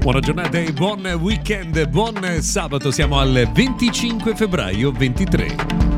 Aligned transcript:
Buona 0.00 0.20
giornata 0.20 0.58
e 0.58 0.72
buon 0.72 1.06
weekend, 1.20 1.88
buon 1.88 2.18
sabato, 2.40 2.90
siamo 2.90 3.18
al 3.18 3.48
25 3.52 4.34
febbraio 4.34 4.92
23. 4.92 5.93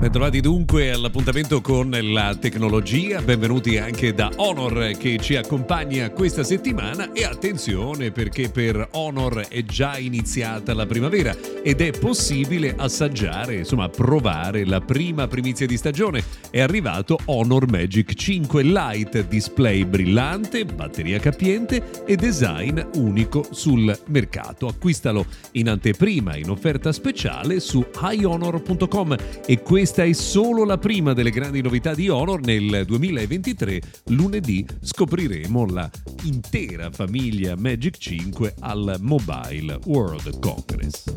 Bentrovati 0.00 0.40
dunque 0.40 0.90
all'appuntamento 0.92 1.60
con 1.60 1.90
la 1.90 2.34
tecnologia, 2.34 3.20
benvenuti 3.20 3.76
anche 3.76 4.14
da 4.14 4.30
Honor 4.36 4.96
che 4.96 5.18
ci 5.18 5.36
accompagna 5.36 6.08
questa 6.08 6.42
settimana 6.42 7.12
e 7.12 7.26
attenzione 7.26 8.10
perché 8.10 8.48
per 8.48 8.88
Honor 8.92 9.44
è 9.50 9.62
già 9.62 9.98
iniziata 9.98 10.72
la 10.72 10.86
primavera 10.86 11.36
ed 11.62 11.82
è 11.82 11.90
possibile 11.90 12.74
assaggiare, 12.78 13.56
insomma 13.56 13.90
provare 13.90 14.64
la 14.64 14.80
prima 14.80 15.28
primizia 15.28 15.66
di 15.66 15.76
stagione. 15.76 16.24
È 16.48 16.60
arrivato 16.60 17.18
Honor 17.26 17.70
Magic 17.70 18.14
5 18.14 18.62
Lite, 18.62 19.28
display 19.28 19.84
brillante, 19.84 20.64
batteria 20.64 21.18
capiente 21.18 22.06
e 22.06 22.16
design 22.16 22.80
unico 22.94 23.46
sul 23.50 23.94
mercato. 24.06 24.66
Acquistalo 24.66 25.26
in 25.52 25.68
anteprima 25.68 26.36
in 26.36 26.48
offerta 26.48 26.90
speciale 26.90 27.60
su 27.60 27.84
highhonor.com 28.00 29.16
e 29.44 29.60
questo 29.60 29.89
questa 29.92 30.08
è 30.08 30.12
solo 30.12 30.64
la 30.64 30.78
prima 30.78 31.14
delle 31.14 31.30
grandi 31.30 31.60
novità 31.62 31.94
di 31.94 32.08
Honor. 32.08 32.40
Nel 32.42 32.84
2023, 32.86 33.80
lunedì, 34.10 34.64
scopriremo 34.80 35.66
la 35.66 35.90
intera 36.22 36.92
famiglia 36.92 37.56
Magic 37.56 37.96
5 37.96 38.54
al 38.60 38.98
Mobile 39.00 39.80
World 39.86 40.38
Congress. 40.38 41.12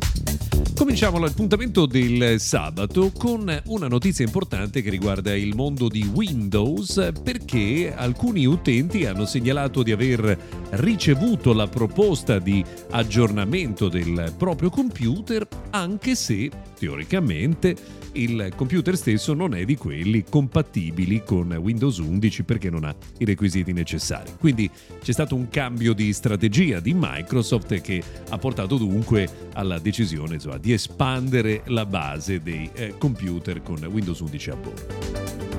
Cominciamo 0.76 1.20
l'appuntamento 1.20 1.86
del 1.86 2.40
sabato 2.40 3.12
con 3.12 3.62
una 3.66 3.88
notizia 3.88 4.26
importante 4.26 4.82
che 4.82 4.90
riguarda 4.90 5.36
il 5.36 5.56
mondo 5.56 5.88
di 5.88 6.10
Windows 6.12 7.12
perché 7.24 7.94
alcuni 7.96 8.46
utenti 8.48 9.06
hanno 9.06 9.26
segnalato 9.26 9.84
di 9.84 9.92
aver 9.92 10.36
ricevuto 10.72 11.54
la 11.54 11.68
proposta 11.68 12.40
di 12.40 12.66
aggiornamento 12.90 13.88
del 13.88 14.34
proprio 14.36 14.72
computer 14.72 15.48
anche 15.70 16.16
se 16.16 16.50
teoricamente 16.78 18.02
il 18.14 18.52
computer 18.56 18.63
stesso 18.96 19.34
non 19.34 19.56
è 19.56 19.66
di 19.66 19.76
quelli 19.76 20.24
compatibili 20.24 21.24
con 21.24 21.52
Windows 21.54 21.98
11 21.98 22.44
perché 22.44 22.70
non 22.70 22.84
ha 22.84 22.96
i 23.20 23.26
requisiti 23.26 23.74
necessari. 23.74 24.32
Quindi 24.40 24.70
c'è 25.02 25.12
stato 25.12 25.36
un 25.36 25.50
cambio 25.50 25.94
di 25.94 26.12
strategia 26.14 26.80
di 26.80 26.94
Microsoft 26.96 27.82
che 27.82 28.02
ha 28.30 28.38
portato 28.38 28.78
dunque 28.78 29.30
alla 29.54 29.80
decisione 29.80 30.36
insomma, 30.36 30.58
di 30.58 30.74
espandere 30.74 31.64
la 31.68 31.86
base 31.86 32.42
dei 32.42 32.70
eh, 32.74 32.96
computer 32.98 33.62
con 33.62 33.84
Windows 33.84 34.20
11 34.20 34.50
a 34.50 34.56
bordo. 34.56 35.53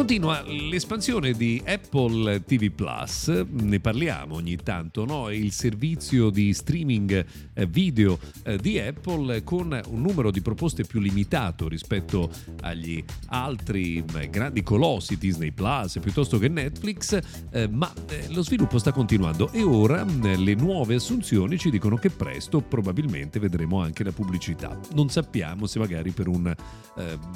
Continua 0.00 0.42
l'espansione 0.46 1.32
di 1.32 1.62
Apple 1.62 2.42
TV 2.44 2.70
Plus, 2.70 3.28
ne 3.28 3.80
parliamo 3.80 4.36
ogni 4.36 4.56
tanto, 4.56 5.04
no? 5.04 5.28
il 5.28 5.52
servizio 5.52 6.30
di 6.30 6.54
streaming 6.54 7.26
eh, 7.52 7.66
video 7.66 8.18
eh, 8.44 8.56
di 8.56 8.78
Apple 8.78 9.44
con 9.44 9.78
un 9.88 10.00
numero 10.00 10.30
di 10.30 10.40
proposte 10.40 10.84
più 10.84 11.00
limitato 11.00 11.68
rispetto 11.68 12.30
agli 12.62 13.04
altri 13.26 14.02
grandi 14.30 14.62
colossi 14.62 15.18
Disney 15.18 15.50
Plus 15.50 15.98
piuttosto 16.00 16.38
che 16.38 16.48
Netflix, 16.48 17.18
eh, 17.50 17.68
ma 17.68 17.92
lo 18.30 18.42
sviluppo 18.42 18.78
sta 18.78 18.92
continuando 18.92 19.52
e 19.52 19.62
ora 19.62 20.02
le 20.02 20.54
nuove 20.54 20.94
assunzioni 20.94 21.58
ci 21.58 21.68
dicono 21.68 21.96
che 21.96 22.08
presto 22.08 22.62
probabilmente 22.62 23.38
vedremo 23.38 23.82
anche 23.82 24.02
la 24.02 24.12
pubblicità. 24.12 24.80
Non 24.94 25.10
sappiamo 25.10 25.66
se 25.66 25.78
magari 25.78 26.10
per 26.10 26.26
un 26.26 26.54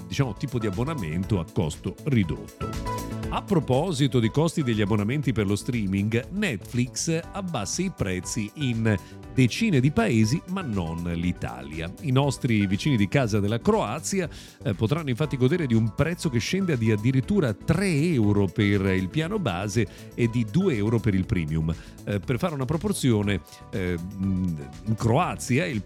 diciamo, 0.08 0.34
tipo 0.34 0.58
di 0.58 0.66
abbonamento 0.66 1.38
a 1.38 1.44
costo 1.50 1.94
ridotto 2.04 2.53
Thank 2.60 2.88
you. 2.88 3.03
A 3.34 3.42
proposito 3.42 4.20
di 4.20 4.30
costi 4.30 4.62
degli 4.62 4.80
abbonamenti 4.80 5.32
per 5.32 5.44
lo 5.44 5.56
streaming, 5.56 6.28
Netflix 6.30 7.20
abbassa 7.32 7.82
i 7.82 7.90
prezzi 7.90 8.48
in 8.54 8.96
decine 9.34 9.80
di 9.80 9.90
paesi, 9.90 10.40
ma 10.50 10.62
non 10.62 11.02
l'Italia. 11.16 11.92
I 12.02 12.12
nostri 12.12 12.64
vicini 12.68 12.96
di 12.96 13.08
casa 13.08 13.40
della 13.40 13.58
Croazia 13.58 14.28
eh, 14.62 14.74
potranno 14.74 15.08
infatti 15.08 15.36
godere 15.36 15.66
di 15.66 15.74
un 15.74 15.92
prezzo 15.96 16.30
che 16.30 16.38
scende 16.38 16.78
di 16.78 16.92
addirittura 16.92 17.52
3 17.52 18.12
euro 18.12 18.46
per 18.46 18.86
il 18.94 19.08
piano 19.08 19.40
base 19.40 19.84
e 20.14 20.28
di 20.28 20.46
2 20.48 20.76
euro 20.76 21.00
per 21.00 21.14
il 21.14 21.26
premium. 21.26 21.74
Eh, 22.04 22.20
per 22.20 22.38
fare 22.38 22.54
una 22.54 22.66
proporzione, 22.66 23.40
eh, 23.70 23.96
in 24.20 24.94
Croazia 24.96 25.66
il, 25.66 25.82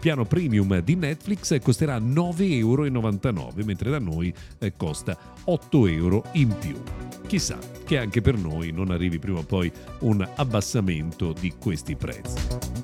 piano 0.00 0.24
premium 0.24 0.80
di 0.80 0.96
Netflix 0.96 1.60
costerà 1.62 1.98
9,99 1.98 2.56
euro, 2.56 3.52
mentre 3.64 3.90
da 3.90 4.00
noi 4.00 4.34
costa 4.76 5.16
8 5.44 5.86
euro 5.86 6.24
in 6.32 6.52
più. 6.58 6.87
Chissà 7.26 7.58
che 7.84 7.98
anche 7.98 8.20
per 8.20 8.36
noi 8.36 8.70
non 8.70 8.90
arrivi 8.90 9.18
prima 9.18 9.38
o 9.38 9.44
poi 9.44 9.70
un 10.00 10.26
abbassamento 10.36 11.32
di 11.32 11.54
questi 11.58 11.96
prezzi. 11.96 12.78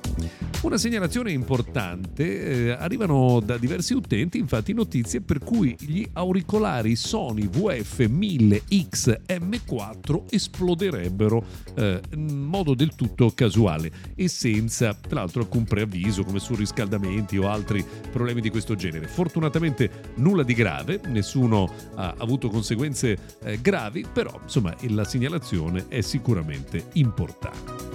Una 0.65 0.77
segnalazione 0.77 1.31
importante, 1.31 2.65
eh, 2.65 2.71
arrivano 2.71 3.39
da 3.39 3.55
diversi 3.55 3.93
utenti 3.93 4.39
infatti 4.39 4.73
notizie 4.73 5.21
per 5.21 5.37
cui 5.37 5.75
gli 5.79 6.03
auricolari 6.13 6.95
Sony 6.95 7.45
VF1000X-M4 7.45 10.23
esploderebbero 10.31 11.45
eh, 11.75 12.01
in 12.15 12.35
modo 12.35 12.73
del 12.73 12.95
tutto 12.95 13.31
casuale 13.35 13.91
e 14.15 14.27
senza 14.27 14.95
tra 14.95 15.19
l'altro 15.19 15.41
alcun 15.41 15.65
preavviso 15.65 16.23
come 16.23 16.39
surriscaldamenti 16.39 17.37
o 17.37 17.47
altri 17.47 17.85
problemi 18.11 18.41
di 18.41 18.49
questo 18.49 18.73
genere. 18.73 19.05
Fortunatamente 19.05 20.13
nulla 20.15 20.41
di 20.41 20.55
grave, 20.55 20.99
nessuno 21.09 21.71
ha 21.93 22.15
avuto 22.17 22.49
conseguenze 22.49 23.19
eh, 23.43 23.61
gravi, 23.61 23.94
però 24.01 24.39
insomma 24.41 24.75
la 24.89 25.03
segnalazione 25.03 25.85
è 25.87 26.01
sicuramente 26.01 26.87
importante. 26.93 27.93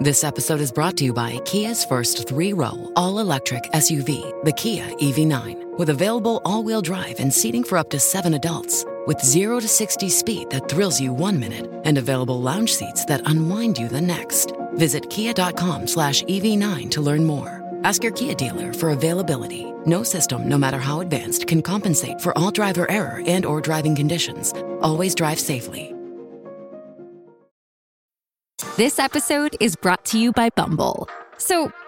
This 0.00 0.24
episode 0.24 0.60
is 0.60 0.72
brought 0.72 0.96
to 0.98 1.04
you 1.04 1.12
by 1.12 1.38
Kia's 1.44 1.84
first 1.84 2.28
three 2.28 2.52
row, 2.52 2.92
all 2.96 3.20
electric 3.20 3.62
SUV, 3.72 4.44
the 4.44 4.52
Kia 4.52 4.84
EV9, 4.96 5.78
with 5.78 5.88
available 5.88 6.42
all 6.44 6.62
wheel 6.62 6.82
drive 6.82 7.20
and 7.20 7.32
seating 7.32 7.64
for 7.64 7.78
up 7.78 7.90
to 7.90 7.98
seven 7.98 8.34
adults. 8.34 8.84
With 9.06 9.20
0 9.20 9.60
to 9.60 9.68
60 9.68 10.08
speed 10.08 10.50
that 10.50 10.68
thrills 10.68 11.00
you 11.00 11.12
one 11.12 11.38
minute 11.38 11.70
and 11.84 11.96
available 11.96 12.40
lounge 12.40 12.74
seats 12.74 13.04
that 13.04 13.22
unwind 13.26 13.78
you 13.78 13.88
the 13.88 14.00
next. 14.00 14.52
Visit 14.74 15.08
kia.com 15.10 15.86
slash 15.86 16.22
EV9 16.24 16.90
to 16.90 17.00
learn 17.00 17.24
more. 17.24 17.63
Ask 17.84 18.02
your 18.02 18.12
Kia 18.12 18.34
dealer 18.34 18.72
for 18.72 18.90
availability. 18.90 19.72
No 19.86 20.02
system, 20.02 20.48
no 20.48 20.58
matter 20.58 20.78
how 20.78 21.00
advanced, 21.00 21.46
can 21.46 21.62
compensate 21.62 22.20
for 22.20 22.36
all 22.36 22.50
driver 22.50 22.90
error 22.90 23.22
and 23.26 23.44
or 23.44 23.60
driving 23.60 23.94
conditions. 23.94 24.52
Always 24.80 25.14
drive 25.14 25.38
safely. 25.38 25.94
This 28.76 28.98
episode 28.98 29.56
is 29.60 29.76
brought 29.76 30.04
to 30.06 30.18
you 30.18 30.32
by 30.32 30.48
Bumble. 30.56 31.08
So, 31.38 31.70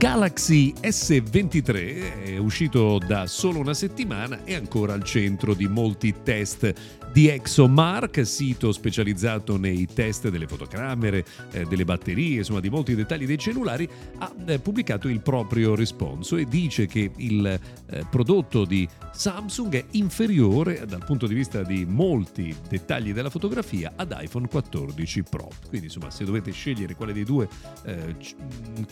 Galaxy 0.00 0.72
S23 0.80 2.24
è 2.24 2.38
uscito 2.38 2.98
da 3.06 3.26
solo 3.26 3.58
una 3.58 3.74
settimana 3.74 4.44
e 4.44 4.54
ancora 4.54 4.94
al 4.94 5.04
centro 5.04 5.52
di 5.52 5.68
molti 5.68 6.14
test 6.22 6.72
di 7.12 7.28
ExoMark, 7.28 8.24
sito 8.24 8.72
specializzato 8.72 9.56
nei 9.56 9.86
test 9.92 10.28
delle 10.28 10.46
fotocamere, 10.46 11.24
eh, 11.50 11.64
delle 11.64 11.84
batterie, 11.84 12.38
insomma 12.38 12.60
di 12.60 12.70
molti 12.70 12.94
dettagli 12.94 13.26
dei 13.26 13.36
cellulari, 13.36 13.88
ha 14.18 14.32
eh, 14.46 14.58
pubblicato 14.58 15.08
il 15.08 15.20
proprio 15.20 15.74
responso 15.74 16.36
e 16.36 16.46
dice 16.46 16.86
che 16.86 17.10
il 17.16 17.46
eh, 17.46 18.06
prodotto 18.08 18.64
di 18.64 18.88
Samsung 19.12 19.74
è 19.74 19.84
inferiore 19.92 20.84
dal 20.86 21.04
punto 21.04 21.26
di 21.26 21.34
vista 21.34 21.62
di 21.62 21.84
molti 21.84 22.54
dettagli 22.68 23.12
della 23.12 23.30
fotografia 23.30 23.92
ad 23.96 24.16
iPhone 24.18 24.48
14 24.48 25.22
Pro. 25.24 25.48
Quindi 25.68 25.88
insomma 25.88 26.10
se 26.10 26.24
dovete 26.24 26.52
scegliere 26.52 26.94
quale 26.94 27.12
dei 27.12 27.24
due 27.24 27.48
eh, 27.84 28.14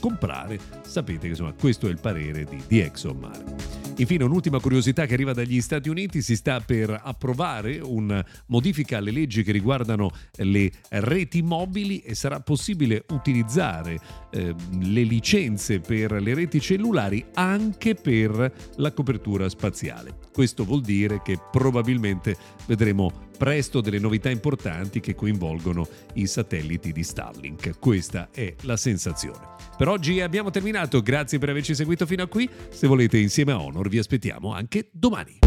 comprare 0.00 0.58
sapete 0.98 1.20
che 1.20 1.28
insomma 1.28 1.52
questo 1.52 1.86
è 1.86 1.90
il 1.90 2.00
parere 2.00 2.44
di, 2.44 2.60
di 2.66 2.80
ExoMark. 2.80 3.76
Infine 3.98 4.22
un'ultima 4.24 4.60
curiosità 4.60 5.06
che 5.06 5.14
arriva 5.14 5.32
dagli 5.32 5.60
Stati 5.60 5.88
Uniti, 5.88 6.22
si 6.22 6.36
sta 6.36 6.60
per 6.60 7.00
approvare 7.02 7.80
una 7.80 8.24
modifica 8.46 8.98
alle 8.98 9.10
leggi 9.10 9.42
che 9.42 9.50
riguardano 9.50 10.10
le 10.36 10.70
reti 10.90 11.42
mobili 11.42 11.98
e 12.00 12.14
sarà 12.14 12.38
possibile 12.40 13.04
utilizzare 13.10 13.98
eh, 14.30 14.54
le 14.80 15.02
licenze 15.02 15.80
per 15.80 16.12
le 16.12 16.34
reti 16.34 16.60
cellulari 16.60 17.24
anche 17.34 17.94
per 17.94 18.52
la 18.76 18.92
copertura 18.92 19.48
spaziale. 19.48 20.16
Questo 20.32 20.64
vuol 20.64 20.82
dire 20.82 21.20
che 21.22 21.36
probabilmente 21.50 22.36
vedremo 22.66 23.26
presto 23.38 23.80
delle 23.80 23.98
novità 23.98 24.28
importanti 24.28 25.00
che 25.00 25.14
coinvolgono 25.14 25.86
i 26.14 26.26
satelliti 26.26 26.92
di 26.92 27.02
Starlink. 27.02 27.78
Questa 27.78 28.28
è 28.32 28.52
la 28.62 28.76
sensazione. 28.76 29.56
Per 29.76 29.88
oggi 29.88 30.20
abbiamo 30.20 30.50
terminato, 30.50 31.00
grazie 31.00 31.38
per 31.38 31.50
averci 31.50 31.74
seguito 31.74 32.04
fino 32.04 32.24
a 32.24 32.26
qui. 32.26 32.50
Se 32.68 32.86
volete 32.86 33.16
insieme 33.16 33.52
a 33.52 33.60
Honor 33.60 33.88
vi 33.88 33.98
aspettiamo 33.98 34.52
anche 34.52 34.88
domani. 34.90 35.38